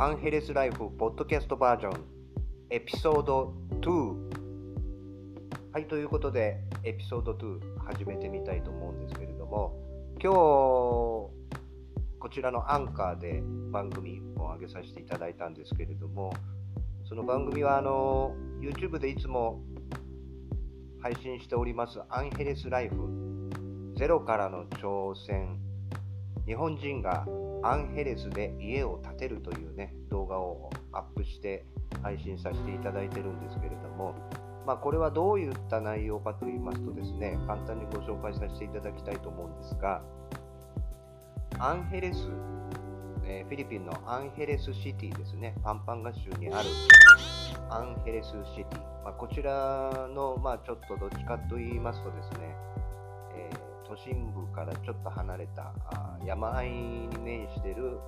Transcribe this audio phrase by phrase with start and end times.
[0.00, 2.04] アンヘレスライフポッドキャストバージョン
[2.70, 4.14] エピソード2
[5.72, 9.74] はいということでエピソード2始めてみたいと思うんですけれども
[10.22, 11.32] 今日こ
[12.32, 16.32] ちらのアンカーで番組を上げさせていただいたんですけれども
[17.08, 19.60] その番組はあの YouTube でいつも
[21.02, 23.50] 配信しておりますアンヘレスライフ
[23.96, 25.58] ゼロからの挑戦
[26.48, 27.26] 日本人が
[27.62, 31.66] アンヘレスで家を建てるというね動画をアップして
[32.02, 34.14] 配信させていただいてるんですけれども、
[34.66, 40.02] まあ、これはどういった内容かと言いますとですね簡単にご紹介させていただきたいと思うんですが
[41.58, 42.30] アンヘレス、
[43.26, 46.68] え、フィリピンのアンヘレスシティですねパンパンガ州にある
[47.68, 52.54] アンヘレスシティ、まあ、こちらの、まあ、ちょっとどっちかと言いますとですね
[53.88, 55.72] 都心部からちょっと離れた
[56.26, 57.98] 山あいに面している、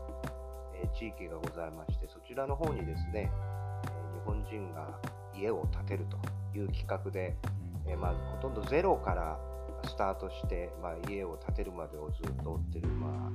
[0.75, 3.31] え地域がございましてそちらの方にですね、
[3.84, 4.98] え日本人が
[5.34, 6.19] 家を建てると
[6.59, 7.34] いう企画で、
[7.87, 9.39] えまあ、ほとんどゼロから
[9.89, 13.31] スタートして、まあ、家を建てるまでをずっと追ってる、まあ、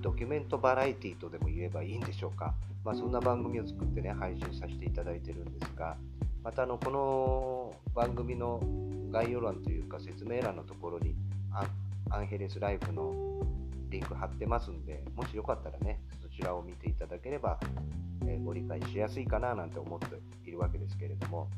[0.00, 5.96] ドキュメントバラエティとでも言えばいいんでしょうか、まあ、そんな番組を作ってね配信させていただいてるんですが
[6.44, 8.62] またあのこの番組の
[9.10, 11.16] 概要欄というか説明欄のところに
[11.52, 13.14] アンアンヘレスライフの
[13.90, 17.58] リンク貼ってますんで、もしよかったらね、そちらを見ていただければ、
[18.26, 20.06] えー、ご理解しやすいかななんて思って
[20.48, 21.48] いるわけですけれども、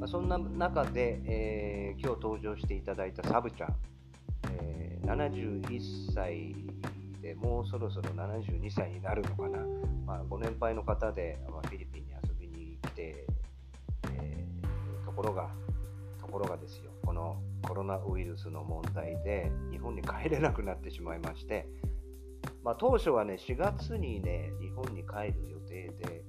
[0.00, 3.76] まあ、そんな中で、えー、今日登場していただいたサブちゃん、
[4.52, 6.54] えー、71歳
[7.20, 9.58] でもうそろそろ72歳になるのかな、
[10.06, 13.26] まあ、ご年配の方で、まあ、フィリピンに遊びに来て、
[14.12, 15.50] えー、ところが、
[16.18, 21.66] ところがですよ、このコロナウイルスの問題で日本に帰れなくなってしまいまして、
[22.64, 26.24] まあ、当初はね4月にね日本に帰る予定で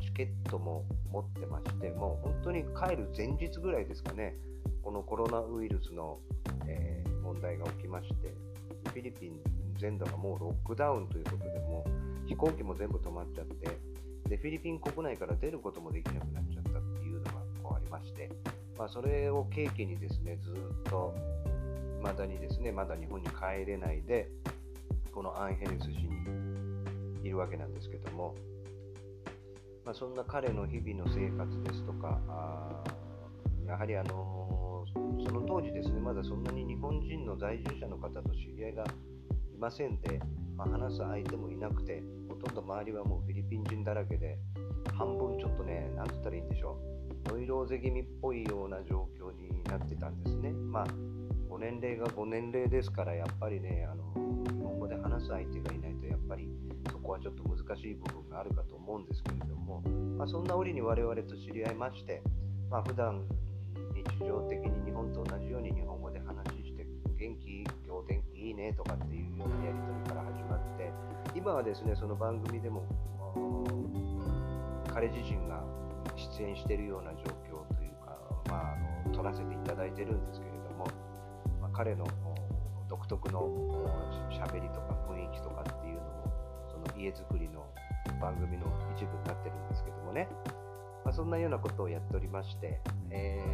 [0.00, 4.36] チケットも持ってましてもう本当に帰る前日ぐらいですかね
[4.82, 6.18] このコロナウイルスの、
[6.66, 8.34] えー、問題が起きまして
[8.90, 9.40] フィリピン
[9.78, 11.84] 全土がもうロックダウンということでも
[12.24, 13.78] う飛行機も全部止まっちゃって
[14.28, 17.30] でフィリピン国内から出ることもできなくなっちゃったっていうのが
[17.62, 18.30] こうありまして
[18.78, 20.54] まあ、それを契機にですね、ずっ
[20.90, 21.14] と、
[22.02, 24.28] まだにですね、まだ日本に帰れないで、
[25.12, 28.34] このアンヘルス市にいるわけなんですけども、
[29.84, 32.84] まあ、そんな彼の日々の生活ですとか、あ
[33.66, 40.20] やはりあのー、その当時ですね、まだそんなに日本人の在住者の方と知り合いがいませんで、
[40.56, 44.38] まあ、話す相手もいなくて、ほとんど周りはもうフィリピン人だらけで、
[44.94, 47.01] 半分ちょっとね、なんつったらいいんでしょう。
[47.26, 50.50] ノイローゼ気味っぽいような状況になってたんですね。
[50.52, 50.86] まあ、
[51.48, 54.02] ご年齢が5年齢ですから、やっぱりね、あの
[54.44, 56.48] 日本語で話す相手がいないと、やっぱり
[56.90, 59.80] そこはちょっと難しい部分があるかと思うんですけれども、
[60.18, 62.22] まあ、そんな折に我々と知り合いまして、
[62.70, 63.22] まあ、普段
[63.94, 70.92] 日常的に日本と同じように日本語で話して、元気、今日天気いいねとかっていうようなやり取りから始まって、
[71.34, 72.84] 今はですね、その番組でも、
[74.92, 75.62] 彼自身が
[76.38, 78.16] 出演しているような状況というか、
[78.48, 80.86] まあ、あの撮らせていただいてるんですけれども、
[81.60, 82.06] まあ、彼の
[82.88, 83.48] 独特の
[84.30, 86.32] しゃべりとか雰囲気とかっていうのも
[86.70, 87.66] その家づくりの
[88.20, 88.66] 番組の
[88.96, 90.28] 一部になってるんですけどもね、
[91.04, 93.44] まあ、そんなようなことをやっておりまして、え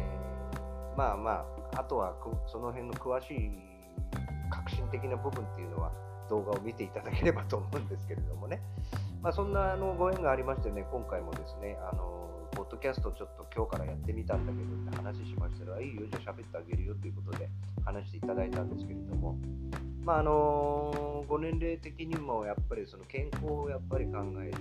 [0.93, 1.31] ー、まあま
[1.73, 2.15] ああとは
[2.47, 3.51] その辺の詳しい
[4.49, 5.91] 革新的な部分っていうのは
[6.29, 8.61] 動画を見ていただければと思うんですけれどもね、
[9.21, 12.29] まあ、そんなあのご縁がありましてね今回もですねあの
[12.59, 17.47] ポッドキャストちょっと今日からやってみたんだけどって話しましたら、いいよ、じゃあ喋ってあげるよということで
[17.85, 19.37] 話していただいたんですけれども、
[20.03, 24.57] まああのご年齢的にもやっぱりその健康をやっぱり考える、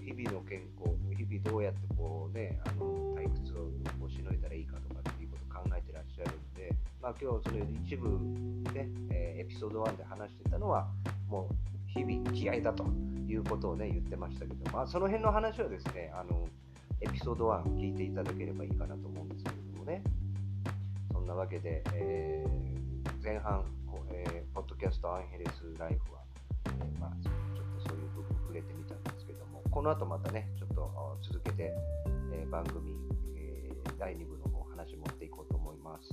[0.00, 8.08] 日々の健康、日々どうやってこうね、あの退屈をしのいだらいいかとかっていうことを考えてらっしゃるんで、まあ今日それ一部
[8.72, 10.88] ね、え、エピソード1で話してたのは、
[11.28, 11.54] もう
[11.92, 12.86] 日々気合だと
[13.28, 16.48] いうことをね、言ってましたけど、まあその辺の話はですね、あの
[17.02, 20.02] エピソード1聞いていただければいいかなと思うんですけれどもね。
[21.12, 23.64] そんなわけで、えー、前半、
[24.12, 26.20] えー、ポッドキャストアンヘレスライフは、
[26.66, 27.34] えー、まあ、ちょっ
[27.82, 31.74] とそういう部分触れてみたんですけども、この後またね、ちょっと続けて、
[32.32, 32.94] え番組、
[33.36, 36.08] え第2部の方話持っていこうと思います。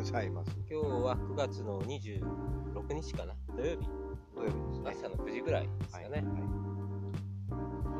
[0.00, 0.56] ございます。
[0.70, 2.22] 今日は9月の26
[2.90, 3.34] 日かな。
[3.54, 3.86] 土曜日。
[4.34, 4.90] 土曜日ですね。
[4.98, 6.22] 朝の9時ぐらいですかね、はい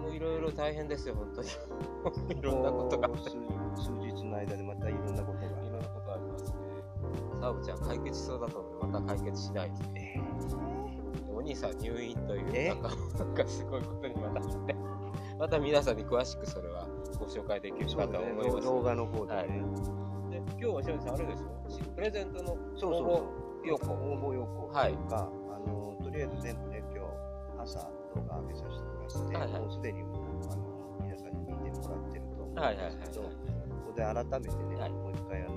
[0.00, 1.48] もういろいろ大変ですよ本当に。
[2.40, 3.06] いろんなことが。
[3.08, 3.30] 数
[3.76, 5.44] 数日の間でまたいろんなことが。
[5.44, 6.58] いろんなことありますね。
[7.38, 8.86] サーブちゃん解決しそうだと思う。
[8.86, 10.18] また解決しないえ
[11.36, 12.68] お兄さん入院というえ？
[12.70, 12.88] なんか
[13.22, 14.74] なんかすごいことにまたなって。
[15.38, 16.86] また皆さんに詳しくそれは
[17.18, 18.62] ご紹介できるかと思います。
[18.62, 19.42] 動画の方でね。
[19.42, 20.09] で
[20.58, 23.66] 今日はしおりさんあれですよしプレゼントのそう。
[23.66, 23.92] 要項。
[23.92, 24.70] 応募要項。
[24.72, 24.94] はい。
[25.08, 27.80] が、あのとりあえず全部ね、今日朝
[28.14, 29.60] 動画上げさせてもらって、はいはい。
[29.60, 30.10] もうすでにあの
[31.02, 33.30] 皆さんに見てもらってると思うんはいはいはいですけど、こ
[33.88, 34.90] こで改めてね、はい。
[34.90, 35.54] もう一回あの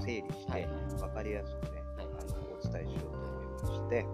[0.00, 0.68] 整理して、はい
[1.00, 2.06] わかりやすくね、はい。
[2.06, 4.06] あのお伝えしようと思いまして、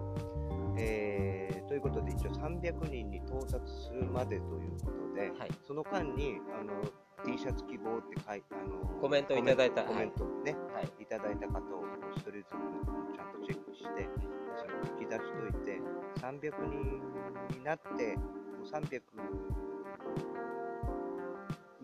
[0.77, 5.51] えーということで一応300人に到達するまでということで、はい。
[5.67, 6.81] その間にあの
[7.25, 9.83] T シャツ希望って書いあのコメントいただいた。
[9.83, 11.03] コメントね、はい。
[11.03, 11.83] いただいた方を
[12.15, 14.09] 一人ずつちゃんとチェックして、
[14.57, 15.81] それを書き出しといて、
[16.21, 18.21] 300人になって、も
[18.63, 19.01] う300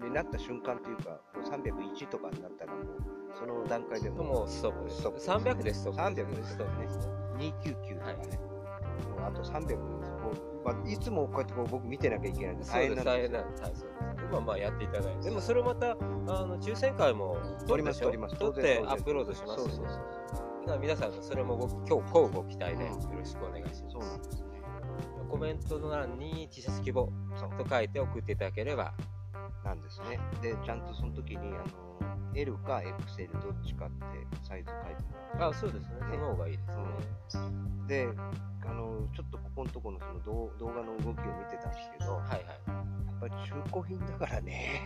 [0.04, 2.86] になった瞬間というか、もう301とかになったら、もう
[3.38, 4.98] その段階でもうもうストップです。
[4.98, 5.20] ストップ。
[5.20, 6.00] 300でストップ。
[6.02, 6.50] 300です。
[6.52, 6.88] ストップね。
[7.38, 8.55] 299とかね、もう
[9.26, 10.12] あと300です。
[10.12, 13.82] もうまあ、いつもこうやってこう僕見てなきゃいけないんで大変ななんですはいそうです。
[13.84, 13.88] で
[14.32, 15.30] まあまあやっていただいて。
[15.30, 17.38] でもそれまたあの抽選会も
[17.68, 18.36] 撮ります、撮撮ります。
[18.38, 19.86] 撮ってアップロードしますそうそうそう。
[19.86, 23.20] だから皆さんそれもご今日交互期待でようん。
[23.20, 23.94] ろしくお願いします。
[23.94, 24.46] そうなんですね。
[25.30, 27.12] コメントの欄に T シャツ希望
[27.58, 28.94] と書いて送っていただければ
[29.66, 30.20] なんですね。
[30.42, 31.66] で、ちゃんとその時に、あの、
[32.36, 34.06] L か XL どっちかって
[34.44, 35.02] サイズ書いて
[35.34, 35.48] もら。
[35.48, 35.96] あそうですね。
[36.12, 36.64] その方がいいで
[37.28, 37.48] すね、
[37.88, 38.10] で、
[38.66, 42.44] あの、ちょっとここのところのその動動画の動きを見てたんですけど、やはい。
[42.46, 42.86] は
[43.16, 44.82] っぱり中古品だからね。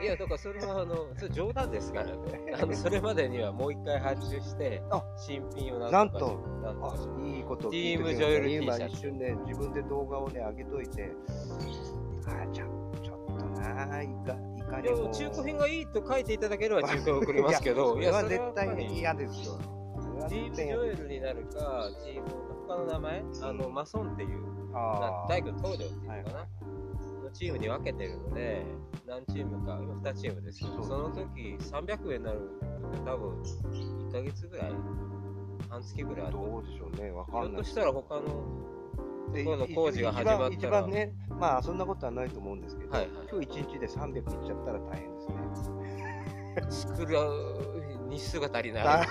[0.00, 2.14] い いやだからそれはあのそれ冗談ですからね。
[2.60, 7.20] あのそれまでにはもう一回発注してあ新品をなんととかしなんと。
[7.22, 11.12] あ、いいことをチーム聞いてくれジョエル今 T シャツ一瞬ね、自分で動画をね、上げといて、
[12.26, 12.75] あ、ちょちょっと
[13.74, 14.06] な、い。
[14.06, 15.10] か、いかにも。
[15.10, 19.58] 中古品がいいと書いていただければ中古を送りますけどいや、それは絶対嫌ですよ。
[20.28, 24.40] チームジョエルになるか、チーム他の名前、あのマソンっていう、
[25.28, 26.48] 大工東条っていうのかな、
[27.32, 28.64] チームに分けてるので、
[29.06, 32.50] 何チームか、今2チームですけど、その時300円になる
[32.88, 34.72] って多分1ヶ月ぐらい、
[35.68, 37.50] 半月ぐらいどうでしょうね、わひかんない。
[37.50, 38.22] ょっとしたら他の、
[39.36, 40.48] でこの工事が始まったら。
[40.48, 43.10] 一番ね、まあそんなことはないと思うんですけど、はいはい。
[43.30, 45.20] 今日一日で300いっちゃったら大変で
[45.54, 46.96] すね。
[46.96, 47.18] 作る
[48.08, 48.84] 日数が足りない。
[48.86, 49.04] あ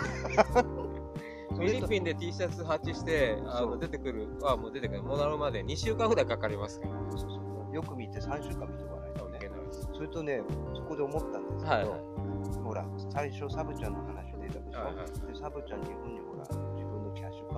[1.56, 6.94] フィリピンで T シャツ発注して、あの出てくる、あ、もう出てくる、もらうまで2週間ぐらいかかりますから。
[7.12, 7.76] そうそうそう。
[7.76, 9.40] よく見て3週間見ておかないとね。
[9.94, 10.42] それとね、
[10.74, 12.00] そこで思ったんですけど、はいはい。
[12.62, 14.80] ほら、最初サブちゃんの話出たでしょ？
[14.80, 15.06] はいはい。
[15.06, 16.15] でサブちゃん日本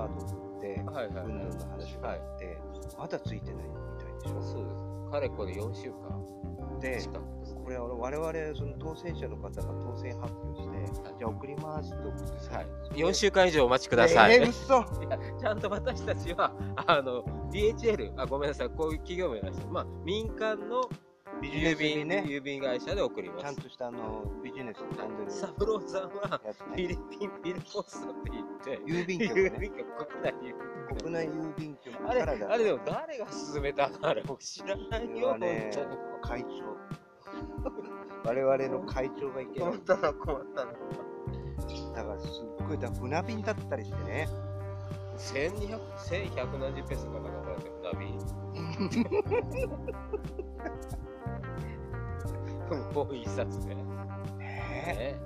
[0.05, 2.57] 分のキャッシュカードを売って、はいはいうんぬんの話があって、
[2.97, 4.41] まだついてないみたいでしょ。
[4.41, 5.11] そうです。
[5.11, 7.61] かれこれ4週間で、近くですね。
[7.63, 12.67] これは我々その当選者の方が当選発表して、はいじゃあ送りますって送ってさ、はい。
[12.91, 14.35] 4週間以上お待ちください。
[14.35, 16.53] えー、嘘いやちゃんと私たちは、
[16.85, 20.89] あの、DHL、あ、ごめんなさい、こういう企業名なんですまあ、民間の
[21.41, 23.43] ビジネ郵便、スにね、郵便会社で送ります。
[23.43, 26.97] ちゃんとしたあのビジネスに飛んでるサブローさんは、フィリね。
[27.11, 29.41] ピンビルポストって言って、郵便局ね。
[29.41, 31.03] 郵便局、国内郵便局。
[31.03, 32.21] 国内郵便局あれ。
[32.21, 35.71] あれでも誰が勧めたのあれ、僕知らないよ、ね。
[36.21, 36.77] 会長。
[38.23, 39.69] 我々の会長がいけない。
[39.69, 40.71] 困ったな、困ったな。
[41.95, 44.27] だからすっごい、だ船便だったりしてね。
[45.17, 48.07] 1200、1100何十ペースかかかってる、ナビ。
[52.75, 53.75] もう一冊で。
[53.75, 53.83] ね
[54.37, 55.19] ね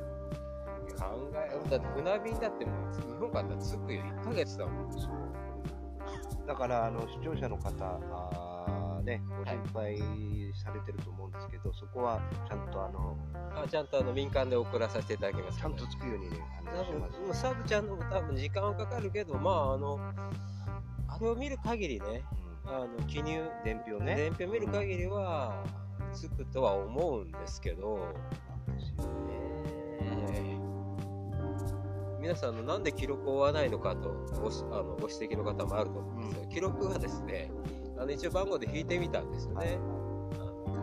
[0.97, 4.91] 考え、だって船便だってもう日本から着くよ、1ヶ月だもん。
[4.91, 6.47] そう。
[6.47, 9.97] だから、あの、視聴者の方、あーね、ご心配
[10.53, 13.17] されてると思うんですけど、そこはちゃんとあの、
[13.55, 15.59] あちゃんとあの民間で送らさせていただきます。
[15.59, 16.37] ちゃんとつくようにね。
[16.65, 19.99] 多分もうサブちゃんのも多分時間はかかるけど、まああの、
[21.07, 22.23] あれを見る限りね、
[22.65, 24.15] うんあの記入、伝票ね。
[24.15, 25.63] 伝票見る限りは、
[26.13, 27.99] つくとは思うんですけど、
[32.19, 34.09] 皆さんのなんで記録を追わないのかと
[34.41, 37.51] ごしあのご指摘の方もあると思うんですけど、記録がですね
[37.97, 39.79] あの一応番号で引いてみたんですよね、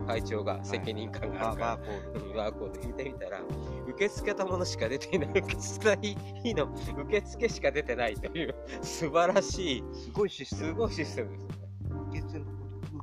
[0.05, 2.25] 会長が責任感があバるから、バーコード。
[2.25, 3.41] うんバーコード引いてみたら
[3.87, 5.95] 受け付けたものしか出ていない受け付
[6.43, 6.73] 日の
[7.05, 10.67] 受付しか出てないという 素晴らしいすごいシステム。
[10.69, 12.45] すごいシステムですよね。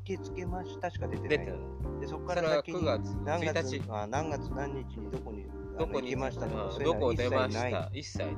[0.02, 1.28] 受け付ましたしか出てない。
[1.30, 3.82] 出てないででそこから先に9月何1月日。
[3.90, 5.46] あ何月何日にどこに
[5.78, 6.10] どこに？
[6.10, 7.90] 行きましたとかどこ出ました？
[7.92, 8.36] 一切ない。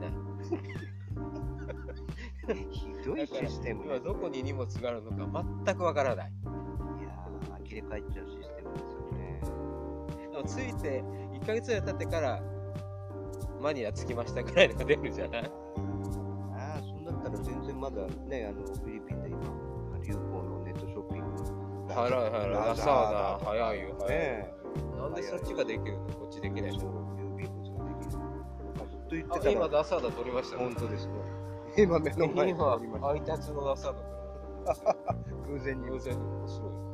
[2.70, 6.32] ひどいシステムねどこに荷物があるのか全くわからない。
[6.32, 6.46] い
[7.04, 9.40] やー呆れ返っちゃうシステムですよね
[10.32, 11.02] でもついて
[11.42, 12.42] 1ヶ月ぐらい経ってから
[13.60, 15.42] マニラ着きましたぐらいのが出るじゃない？
[15.44, 19.17] ああそんだったら全然まだねあのフィリピン
[21.98, 22.50] グはいはいはい。
[22.50, 24.54] ラザーダ、早いよ、早い。
[24.96, 25.98] なんでそっちができるの？
[26.08, 26.84] こっちできないの？
[27.16, 28.18] 郵便物ができると
[29.10, 30.64] 言ってあたら今ラザーダ取りましたね。
[30.64, 31.12] 本当ですね。
[31.76, 32.46] 今目の前。
[32.46, 33.94] に今ありまし、配達のラザー
[34.66, 34.96] ダ取た
[35.48, 36.08] 偶然にりました。
[36.08, 36.26] 偶然に。
[36.28, 36.88] 面白い。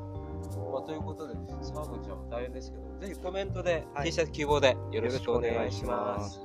[0.73, 4.05] まあ、ということで、サードちゃんは大変ですけど、ぜひコメントで、はい。
[4.07, 6.35] T シャツ希望でよろしくお願いします。
[6.35, 6.41] す